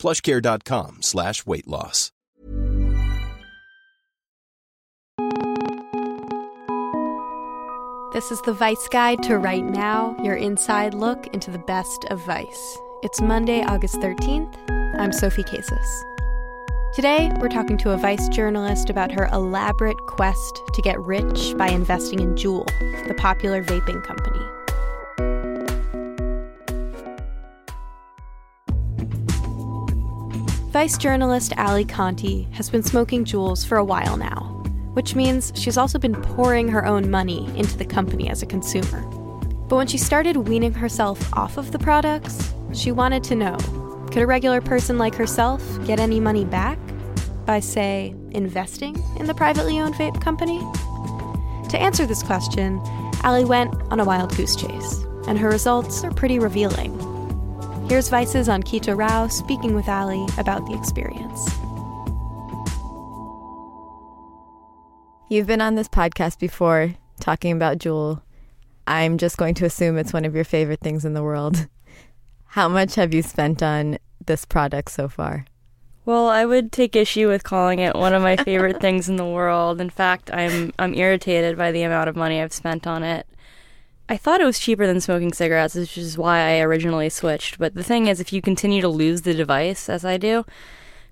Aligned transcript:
plushcare.com 0.00 1.02
slash 1.02 1.46
weight 1.46 1.68
loss. 1.68 2.10
This 8.12 8.32
is 8.32 8.42
the 8.42 8.52
Vice 8.52 8.88
Guide 8.88 9.22
to 9.22 9.38
Right 9.38 9.64
Now, 9.64 10.16
your 10.20 10.34
inside 10.34 10.94
look 10.94 11.28
into 11.28 11.52
the 11.52 11.58
best 11.58 12.04
of 12.10 12.24
Vice. 12.26 12.78
It's 13.04 13.20
Monday, 13.20 13.62
August 13.62 13.94
13th. 13.96 14.52
I'm 14.98 15.12
Sophie 15.12 15.44
Casas. 15.44 16.04
Today, 16.92 17.30
we're 17.38 17.48
talking 17.48 17.78
to 17.78 17.92
a 17.92 17.96
Vice 17.96 18.28
journalist 18.28 18.90
about 18.90 19.12
her 19.12 19.26
elaborate 19.32 19.96
quest 20.08 20.60
to 20.74 20.82
get 20.82 20.98
rich 20.98 21.56
by 21.56 21.68
investing 21.68 22.18
in 22.18 22.34
Juul, 22.34 22.66
the 23.06 23.14
popular 23.14 23.62
vaping 23.62 24.02
company. 24.02 24.44
Vice 30.70 30.96
journalist 30.96 31.52
Alli 31.56 31.84
Conti 31.84 32.46
has 32.52 32.70
been 32.70 32.84
smoking 32.84 33.24
Juuls 33.24 33.66
for 33.66 33.76
a 33.76 33.84
while 33.84 34.16
now, 34.16 34.42
which 34.92 35.16
means 35.16 35.52
she's 35.56 35.76
also 35.76 35.98
been 35.98 36.14
pouring 36.14 36.68
her 36.68 36.86
own 36.86 37.10
money 37.10 37.44
into 37.58 37.76
the 37.76 37.84
company 37.84 38.30
as 38.30 38.40
a 38.40 38.46
consumer. 38.46 39.02
But 39.68 39.74
when 39.74 39.88
she 39.88 39.98
started 39.98 40.36
weaning 40.36 40.72
herself 40.72 41.34
off 41.34 41.56
of 41.56 41.72
the 41.72 41.78
products, 41.80 42.54
she 42.72 42.92
wanted 42.92 43.24
to 43.24 43.34
know 43.34 43.56
could 44.12 44.22
a 44.22 44.26
regular 44.28 44.60
person 44.60 44.96
like 44.96 45.16
herself 45.16 45.60
get 45.88 45.98
any 45.98 46.20
money 46.20 46.44
back 46.44 46.78
by, 47.46 47.58
say, 47.58 48.14
investing 48.30 48.96
in 49.18 49.26
the 49.26 49.34
privately 49.34 49.80
owned 49.80 49.96
vape 49.96 50.22
company? 50.22 50.60
To 51.70 51.80
answer 51.80 52.06
this 52.06 52.22
question, 52.22 52.80
Alli 53.24 53.44
went 53.44 53.74
on 53.90 53.98
a 53.98 54.04
wild 54.04 54.36
goose 54.36 54.54
chase, 54.54 55.04
and 55.26 55.36
her 55.36 55.48
results 55.48 56.04
are 56.04 56.12
pretty 56.12 56.38
revealing. 56.38 57.09
Here's 57.90 58.08
Vice's 58.08 58.46
Ankita 58.46 58.96
Rao 58.96 59.26
speaking 59.26 59.74
with 59.74 59.88
Alli 59.88 60.24
about 60.38 60.64
the 60.64 60.74
experience. 60.74 61.50
You've 65.28 65.48
been 65.48 65.60
on 65.60 65.74
this 65.74 65.88
podcast 65.88 66.38
before 66.38 66.94
talking 67.18 67.50
about 67.50 67.78
Juul. 67.78 68.22
I'm 68.86 69.18
just 69.18 69.36
going 69.38 69.54
to 69.54 69.64
assume 69.64 69.98
it's 69.98 70.12
one 70.12 70.24
of 70.24 70.36
your 70.36 70.44
favorite 70.44 70.78
things 70.78 71.04
in 71.04 71.14
the 71.14 71.22
world. 71.24 71.66
How 72.44 72.68
much 72.68 72.94
have 72.94 73.12
you 73.12 73.22
spent 73.22 73.60
on 73.60 73.98
this 74.24 74.44
product 74.44 74.92
so 74.92 75.08
far? 75.08 75.46
Well, 76.04 76.28
I 76.28 76.44
would 76.44 76.70
take 76.70 76.94
issue 76.94 77.26
with 77.26 77.42
calling 77.42 77.80
it 77.80 77.96
one 77.96 78.14
of 78.14 78.22
my 78.22 78.36
favorite 78.36 78.80
things 78.80 79.08
in 79.08 79.16
the 79.16 79.26
world. 79.26 79.80
In 79.80 79.90
fact, 79.90 80.30
I'm 80.32 80.72
I'm 80.78 80.94
irritated 80.94 81.58
by 81.58 81.72
the 81.72 81.82
amount 81.82 82.08
of 82.08 82.14
money 82.14 82.40
I've 82.40 82.52
spent 82.52 82.86
on 82.86 83.02
it. 83.02 83.26
I 84.10 84.16
thought 84.16 84.40
it 84.40 84.44
was 84.44 84.58
cheaper 84.58 84.88
than 84.88 85.00
smoking 85.00 85.32
cigarettes, 85.32 85.76
which 85.76 85.96
is 85.96 86.18
why 86.18 86.40
I 86.40 86.60
originally 86.62 87.08
switched. 87.08 87.60
But 87.60 87.74
the 87.74 87.84
thing 87.84 88.08
is, 88.08 88.18
if 88.18 88.32
you 88.32 88.42
continue 88.42 88.82
to 88.82 88.88
lose 88.88 89.22
the 89.22 89.32
device, 89.32 89.88
as 89.88 90.04
I 90.04 90.16
do, 90.16 90.44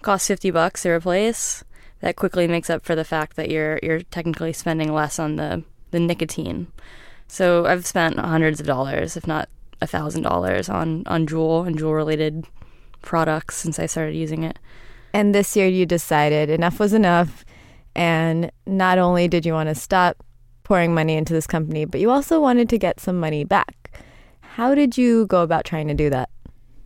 costs 0.03 0.27
fifty 0.27 0.51
bucks 0.51 0.83
to 0.83 0.91
replace. 0.91 1.63
That 2.01 2.17
quickly 2.17 2.47
makes 2.47 2.71
up 2.71 2.85
for 2.85 2.95
the 2.95 3.05
fact 3.05 3.37
that 3.37 3.51
you're 3.51 3.79
you're 3.85 4.01
technically 4.01 4.53
spending 4.53 4.93
less 4.93 5.21
on 5.21 5.37
the 5.37 5.63
the 5.93 6.01
nicotine. 6.01 6.67
So 7.29 7.67
I've 7.67 7.87
spent 7.87 8.19
hundreds 8.19 8.59
of 8.59 8.67
dollars, 8.67 9.17
if 9.17 9.27
not 9.27 9.49
a 9.81 9.87
thousand 9.87 10.23
dollars, 10.23 10.69
on 10.69 11.05
on 11.07 11.27
Juul 11.27 11.69
and 11.69 11.79
Juul 11.79 11.95
related 11.95 12.47
products 13.03 13.57
since 13.57 13.79
I 13.79 13.87
started 13.87 14.17
using 14.17 14.43
it. 14.43 14.59
And 15.13 15.35
this 15.35 15.57
year 15.57 15.69
you 15.69 15.87
decided 15.87 16.51
enough 16.51 16.81
was 16.81 16.93
enough. 16.93 17.45
And 17.95 18.51
not 18.67 18.99
only 18.99 19.29
did 19.29 19.47
you 19.47 19.53
want 19.53 19.69
to 19.69 19.75
stop 19.75 20.25
pouring 20.69 20.93
money 20.93 21.17
into 21.17 21.33
this 21.33 21.47
company, 21.47 21.87
but 21.87 21.99
you 21.99 22.11
also 22.11 22.39
wanted 22.39 22.69
to 22.69 22.77
get 22.77 23.01
some 23.01 23.19
money 23.19 23.43
back. 23.43 24.03
How 24.41 24.75
did 24.75 24.99
you 24.99 25.27
go 25.27 25.43
about 25.43 25.65
trying 25.65 25.89
to 25.89 25.95
do 25.95 26.11
that? 26.11 26.29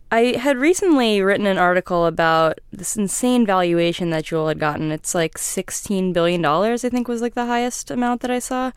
I 0.09 0.37
had 0.37 0.55
recently 0.55 1.21
written 1.21 1.45
an 1.45 1.57
article 1.57 2.05
about 2.05 2.59
this 2.71 2.95
insane 2.95 3.45
valuation 3.45 4.09
that 4.11 4.23
Juul 4.23 4.47
had 4.47 4.57
gotten. 4.57 4.89
It's 4.89 5.13
like 5.13 5.33
$16 5.33 6.13
billion, 6.13 6.45
I 6.45 6.77
think 6.77 7.09
was 7.09 7.21
like 7.21 7.33
the 7.33 7.45
highest 7.45 7.91
amount 7.91 8.21
that 8.21 8.31
I 8.31 8.39
saw. 8.39 8.71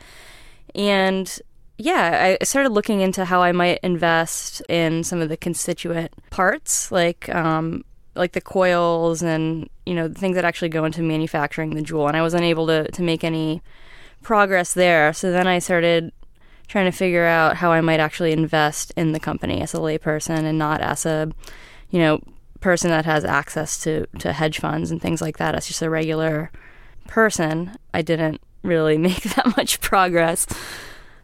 And 0.75 1.41
yeah, 1.79 2.37
I 2.41 2.45
started 2.45 2.71
looking 2.71 3.01
into 3.01 3.25
how 3.25 3.43
I 3.43 3.53
might 3.53 3.79
invest 3.85 4.61
in 4.69 5.05
some 5.05 5.21
of 5.21 5.29
the 5.29 5.37
constituent 5.37 6.11
parts, 6.31 6.91
like 6.91 7.33
um, 7.33 7.85
like 8.17 8.33
the 8.33 8.41
coils 8.41 9.23
and 9.23 9.69
you 9.85 9.95
know 9.95 10.09
the 10.09 10.19
things 10.19 10.35
that 10.35 10.45
actually 10.45 10.71
go 10.71 10.85
into 10.85 11.03
manufacturing 11.03 11.75
the 11.77 11.83
Juul. 11.83 12.09
And 12.09 12.17
I 12.17 12.23
was 12.23 12.35
unable 12.35 12.67
to 12.67 12.91
to 12.91 13.03
make 13.03 13.23
any 13.23 13.63
progress 14.27 14.75
there. 14.75 15.13
So 15.13 15.31
then 15.31 15.47
I 15.47 15.61
started 15.61 16.11
trying 16.67 16.87
to 16.87 16.91
figure 16.91 17.27
out 17.27 17.55
how 17.55 17.71
I 17.71 17.81
might 17.81 18.01
actually 18.01 18.33
invest 18.33 18.93
in 18.97 19.13
the 19.13 19.21
company 19.21 19.63
as 19.63 19.73
a 19.73 19.77
layperson 19.77 20.43
and 20.43 20.59
not 20.59 20.81
as 20.81 21.07
a 21.07 21.31
you 21.91 22.01
know 22.01 22.21
person 22.59 22.91
that 22.91 23.05
has 23.05 23.25
access 23.25 23.79
to 23.85 24.05
to 24.19 24.33
hedge 24.33 24.59
funds 24.59 24.91
and 24.91 25.01
things 25.01 25.23
like 25.23 25.39
that. 25.39 25.55
As 25.55 25.69
just 25.69 25.81
a 25.81 25.89
regular 25.89 26.51
person, 27.07 27.77
I 27.95 28.03
didn't 28.03 28.41
really 28.65 28.99
make 29.09 29.23
that 29.23 29.57
much 29.57 29.81
progress. 29.81 30.45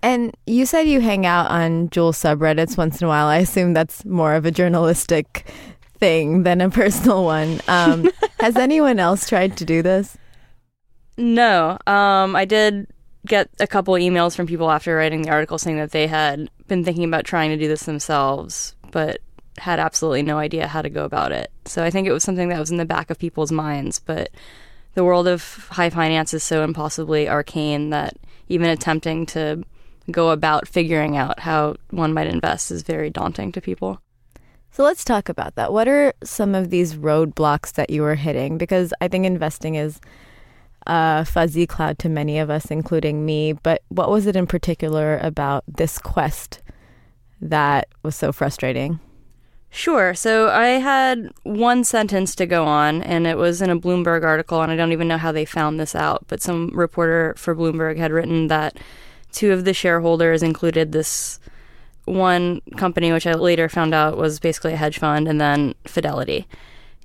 And 0.01 0.33
you 0.47 0.65
said 0.65 0.83
you 0.83 1.01
hang 1.01 1.27
out 1.27 1.51
on 1.51 1.89
Juul 1.89 2.12
subreddits 2.12 2.79
once 2.79 3.01
in 3.01 3.07
a 3.07 3.09
while. 3.09 3.27
I 3.27 3.39
assume 3.39 3.73
that's 3.73 4.05
more 4.05 4.35
of 4.35 4.47
a 4.47 4.53
journalistic 4.53 5.51
thing 5.99 6.45
than 6.45 6.61
a 6.61 6.71
personal 6.81 7.25
one. 7.25 7.61
Um, 7.67 8.09
has 8.39 8.55
anyone 8.55 9.01
else 9.01 9.29
tried 9.29 9.57
to 9.57 9.65
do 9.65 9.83
this? 9.83 10.17
No. 11.17 11.79
Um, 11.87 12.35
I 12.37 12.45
did 12.45 12.87
get 13.27 13.49
a 13.60 13.66
couple 13.66 13.94
emails 13.94 14.34
from 14.34 14.47
people 14.47 14.71
after 14.71 14.97
writing 14.97 15.22
the 15.22 15.31
article 15.31 15.59
saying 15.59 15.77
that 15.77 15.93
they 15.93 16.06
had 16.06 16.50
been 16.66 16.84
thinking 16.84 17.05
about 17.05 17.25
trying 17.25 17.50
to 17.50 17.56
do 17.56 17.69
this 17.69 17.84
themselves, 17.84 18.75
but 18.91 19.21
had 19.59 19.78
absolutely 19.78 20.22
no 20.22 20.38
idea 20.38 20.66
how 20.66 20.83
to 20.83 20.91
go 20.91 21.05
about 21.05 21.32
it. 21.32 21.50
So 21.66 21.84
I 21.84 21.91
think 21.91 22.09
it 22.09 22.12
was 22.12 22.25
something 22.25 22.49
that 22.49 22.59
was 22.59 22.71
in 22.71 22.78
the 22.78 22.84
back 22.84 23.11
of 23.11 23.19
people's 23.19 23.53
minds, 23.53 23.99
but 23.99 24.31
the 24.94 25.05
world 25.05 25.28
of 25.28 25.69
high 25.71 25.91
finance 25.91 26.34
is 26.34 26.43
so 26.43 26.65
impossibly 26.65 27.28
arcane 27.28 27.91
that 27.91 28.15
even 28.49 28.69
attempting 28.69 29.27
to 29.27 29.62
go 30.11 30.31
about 30.31 30.66
figuring 30.66 31.16
out 31.16 31.41
how 31.41 31.77
one 31.91 32.12
might 32.12 32.27
invest 32.27 32.71
is 32.71 32.82
very 32.82 33.09
daunting 33.09 33.53
to 33.53 33.61
people. 33.61 34.00
So 34.72 34.84
let's 34.84 35.05
talk 35.05 35.28
about 35.28 35.55
that. 35.56 35.72
What 35.72 35.87
are 35.87 36.15
some 36.25 36.55
of 36.55 36.71
these 36.71 36.97
roadblocks 36.97 37.75
that 37.75 37.91
you 37.91 38.03
were 38.03 38.15
hitting? 38.15 38.59
Because 38.59 38.93
I 39.00 39.09
think 39.09 39.27
investing 39.27 39.75
is 39.75 40.00
a 40.87 41.25
fuzzy 41.25 41.66
cloud 41.66 41.98
to 42.00 42.09
many 42.09 42.38
of 42.38 42.50
us, 42.50 42.66
including 42.70 43.25
me. 43.25 43.53
But 43.53 43.82
what 43.88 44.10
was 44.10 44.26
it 44.26 44.37
in 44.37 44.47
particular 44.47 45.19
about 45.19 45.65
this 45.66 45.98
quest 45.98 46.62
that 47.41 47.88
was 48.03 48.16
so 48.16 48.32
frustrating? 48.32 49.00
Sure. 49.75 50.12
So 50.15 50.50
I 50.50 50.66
had 50.66 51.31
one 51.44 51.82
sentence 51.82 52.34
to 52.34 52.44
go 52.44 52.66
on, 52.66 53.03
and 53.03 53.26
it 53.26 53.38
was 53.38 53.62
in 53.62 53.70
a 53.70 53.81
Bloomberg 53.81 54.22
article, 54.22 54.60
and 54.60 54.70
I 54.70 54.76
don't 54.76 54.93
even 54.93 55.09
know 55.09 55.16
how 55.16 55.32
they 55.32 55.47
found 55.47 55.81
this 55.81 55.94
out, 55.94 56.25
but 56.28 56.43
some 56.43 56.70
reporter 56.75 57.32
for 57.38 57.56
Bloomberg 57.56 57.97
had 57.97 58.12
written 58.12 58.49
that 58.49 58.78
two 59.32 59.50
of 59.50 59.64
the 59.64 59.72
shareholders 59.72 60.43
included 60.43 60.93
this 60.93 61.41
one 62.04 62.60
company, 62.76 63.12
which 63.12 63.26
I 63.26 63.32
later 63.32 63.69
found 63.70 63.94
out 63.94 64.19
was 64.19 64.41
basically 64.41 64.75
a 64.75 64.76
hedge 64.76 64.99
fund, 64.99 65.26
and 65.26 65.41
then 65.41 65.75
Fidelity. 65.87 66.47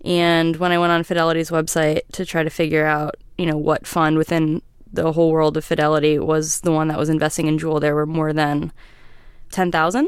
And 0.06 0.56
when 0.58 0.72
I 0.72 0.78
went 0.78 0.92
on 0.92 1.04
Fidelity's 1.04 1.50
website 1.50 2.02
to 2.14 2.26
try 2.26 2.44
to 2.44 2.50
figure 2.50 2.86
out, 2.86 3.16
you 3.38 3.46
know, 3.46 3.58
what 3.58 3.88
fund 3.88 4.18
within 4.18 4.62
the 4.92 5.12
whole 5.12 5.32
world 5.32 5.58
of 5.58 5.66
Fidelity 5.66 6.18
was 6.18 6.62
the 6.62 6.72
one 6.72 6.88
that 6.88 6.98
was 6.98 7.10
investing 7.10 7.48
in 7.48 7.58
Juul, 7.58 7.82
there 7.82 7.96
were 7.96 8.06
more 8.06 8.34
than 8.34 8.72
10,000. 9.52 10.08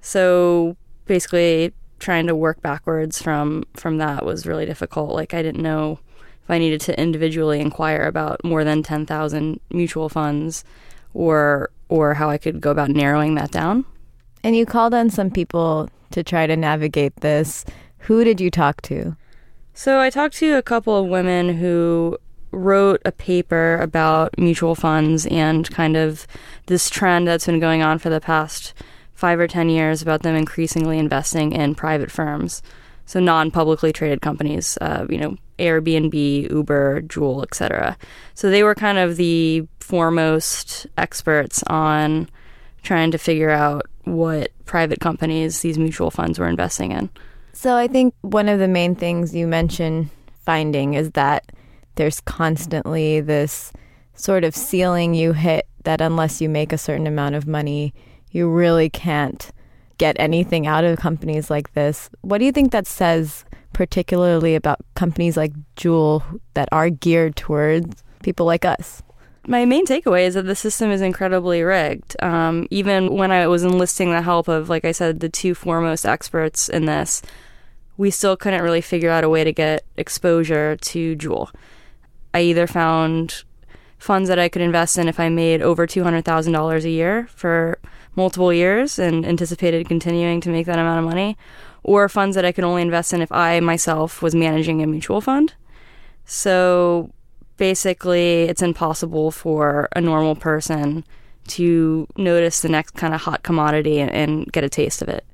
So 0.00 0.76
basically 1.06 1.72
trying 1.98 2.26
to 2.26 2.34
work 2.34 2.62
backwards 2.62 3.20
from 3.20 3.64
from 3.74 3.98
that 3.98 4.24
was 4.24 4.46
really 4.46 4.66
difficult. 4.66 5.10
Like 5.10 5.34
I 5.34 5.42
didn't 5.42 5.62
know 5.62 6.00
if 6.42 6.50
I 6.50 6.58
needed 6.58 6.80
to 6.82 6.98
individually 6.98 7.60
inquire 7.60 8.04
about 8.04 8.42
more 8.42 8.64
than 8.64 8.82
10,000 8.82 9.60
mutual 9.70 10.08
funds 10.08 10.64
or 11.12 11.70
or 11.88 12.14
how 12.14 12.30
I 12.30 12.38
could 12.38 12.60
go 12.60 12.70
about 12.70 12.90
narrowing 12.90 13.34
that 13.34 13.50
down. 13.50 13.84
And 14.42 14.56
you 14.56 14.64
called 14.64 14.94
on 14.94 15.10
some 15.10 15.30
people 15.30 15.90
to 16.12 16.22
try 16.22 16.46
to 16.46 16.56
navigate 16.56 17.16
this. 17.16 17.64
Who 17.98 18.24
did 18.24 18.40
you 18.40 18.50
talk 18.50 18.80
to? 18.82 19.16
So 19.80 19.98
I 19.98 20.10
talked 20.10 20.34
to 20.34 20.58
a 20.58 20.62
couple 20.62 20.94
of 20.94 21.06
women 21.06 21.56
who 21.56 22.18
wrote 22.50 23.00
a 23.06 23.12
paper 23.12 23.78
about 23.80 24.38
mutual 24.38 24.74
funds 24.74 25.24
and 25.24 25.70
kind 25.70 25.96
of 25.96 26.26
this 26.66 26.90
trend 26.90 27.26
that's 27.26 27.46
been 27.46 27.60
going 27.60 27.80
on 27.80 27.98
for 27.98 28.10
the 28.10 28.20
past 28.20 28.74
five 29.14 29.40
or 29.40 29.46
ten 29.46 29.70
years 29.70 30.02
about 30.02 30.20
them 30.20 30.36
increasingly 30.36 30.98
investing 30.98 31.52
in 31.52 31.74
private 31.74 32.10
firms. 32.10 32.60
so 33.06 33.20
non-publicly 33.20 33.90
traded 33.90 34.20
companies, 34.20 34.76
uh, 34.82 35.06
you 35.08 35.16
know, 35.16 35.34
Airbnb, 35.58 36.50
Uber, 36.50 37.00
Juul, 37.06 37.42
etc. 37.42 37.96
So 38.34 38.50
they 38.50 38.62
were 38.62 38.74
kind 38.74 38.98
of 38.98 39.16
the 39.16 39.66
foremost 39.80 40.88
experts 40.98 41.62
on 41.68 42.28
trying 42.82 43.12
to 43.12 43.18
figure 43.18 43.48
out 43.48 43.86
what 44.04 44.50
private 44.66 45.00
companies 45.00 45.62
these 45.62 45.78
mutual 45.78 46.10
funds 46.10 46.38
were 46.38 46.48
investing 46.48 46.92
in. 46.92 47.08
So 47.52 47.76
I 47.76 47.88
think 47.88 48.14
one 48.22 48.48
of 48.48 48.58
the 48.58 48.68
main 48.68 48.94
things 48.94 49.34
you 49.34 49.46
mentioned 49.46 50.10
finding 50.44 50.94
is 50.94 51.10
that 51.12 51.52
there's 51.96 52.20
constantly 52.20 53.20
this 53.20 53.72
sort 54.14 54.44
of 54.44 54.54
ceiling 54.54 55.14
you 55.14 55.32
hit 55.32 55.66
that 55.84 56.00
unless 56.00 56.40
you 56.40 56.48
make 56.48 56.72
a 56.72 56.78
certain 56.78 57.06
amount 57.06 57.34
of 57.34 57.46
money, 57.46 57.92
you 58.30 58.48
really 58.48 58.88
can't 58.88 59.50
get 59.98 60.16
anything 60.18 60.66
out 60.66 60.84
of 60.84 60.98
companies 60.98 61.50
like 61.50 61.72
this. 61.74 62.08
What 62.22 62.38
do 62.38 62.44
you 62.44 62.52
think 62.52 62.72
that 62.72 62.86
says 62.86 63.44
particularly 63.72 64.54
about 64.54 64.78
companies 64.94 65.36
like 65.36 65.52
Juul 65.76 66.40
that 66.54 66.68
are 66.72 66.90
geared 66.90 67.36
towards 67.36 68.02
people 68.22 68.46
like 68.46 68.64
us? 68.64 69.02
My 69.50 69.64
main 69.64 69.84
takeaway 69.84 70.26
is 70.28 70.34
that 70.34 70.46
the 70.46 70.54
system 70.54 70.92
is 70.92 71.00
incredibly 71.00 71.64
rigged. 71.64 72.14
Um, 72.22 72.68
even 72.70 73.16
when 73.16 73.32
I 73.32 73.48
was 73.48 73.64
enlisting 73.64 74.12
the 74.12 74.22
help 74.22 74.46
of, 74.46 74.68
like 74.68 74.84
I 74.84 74.92
said, 74.92 75.18
the 75.18 75.28
two 75.28 75.56
foremost 75.56 76.06
experts 76.06 76.68
in 76.68 76.84
this, 76.84 77.20
we 77.96 78.12
still 78.12 78.36
couldn't 78.36 78.62
really 78.62 78.80
figure 78.80 79.10
out 79.10 79.24
a 79.24 79.28
way 79.28 79.42
to 79.42 79.52
get 79.52 79.84
exposure 79.96 80.76
to 80.76 81.16
Juul. 81.16 81.50
I 82.32 82.42
either 82.42 82.68
found 82.68 83.42
funds 83.98 84.28
that 84.28 84.38
I 84.38 84.48
could 84.48 84.62
invest 84.62 84.96
in 84.96 85.08
if 85.08 85.18
I 85.18 85.28
made 85.28 85.62
over 85.62 85.84
$200,000 85.84 86.84
a 86.84 86.88
year 86.88 87.26
for 87.34 87.80
multiple 88.14 88.52
years 88.52 89.00
and 89.00 89.26
anticipated 89.26 89.88
continuing 89.88 90.40
to 90.42 90.50
make 90.50 90.66
that 90.66 90.78
amount 90.78 91.00
of 91.00 91.10
money, 91.10 91.36
or 91.82 92.08
funds 92.08 92.36
that 92.36 92.44
I 92.44 92.52
could 92.52 92.62
only 92.62 92.82
invest 92.82 93.12
in 93.12 93.20
if 93.20 93.32
I 93.32 93.58
myself 93.58 94.22
was 94.22 94.32
managing 94.32 94.80
a 94.80 94.86
mutual 94.86 95.20
fund. 95.20 95.54
So 96.24 97.10
basically, 97.60 98.44
it's 98.44 98.62
impossible 98.62 99.30
for 99.30 99.88
a 99.94 100.00
normal 100.00 100.34
person 100.34 101.04
to 101.46 102.08
notice 102.16 102.62
the 102.62 102.68
next 102.68 102.92
kind 102.92 103.14
of 103.14 103.20
hot 103.20 103.42
commodity 103.42 104.00
and, 104.00 104.10
and 104.10 104.50
get 104.50 104.64
a 104.64 104.68
taste 104.68 105.02
of 105.02 105.08
it. 105.08 105.24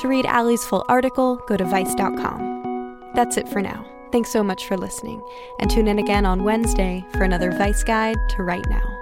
To 0.00 0.08
read 0.08 0.26
Alli's 0.26 0.64
full 0.64 0.84
article, 0.88 1.36
go 1.46 1.56
to 1.56 1.64
Vice.com. 1.64 3.12
That's 3.14 3.36
it 3.36 3.48
for 3.48 3.60
now. 3.60 3.86
Thanks 4.10 4.32
so 4.32 4.42
much 4.42 4.66
for 4.66 4.76
listening, 4.76 5.22
and 5.60 5.70
tune 5.70 5.86
in 5.86 5.98
again 5.98 6.26
on 6.26 6.44
Wednesday 6.44 7.04
for 7.12 7.22
another 7.22 7.52
Vice 7.52 7.84
Guide 7.84 8.16
to 8.30 8.42
Right 8.42 8.64
Now. 8.68 9.01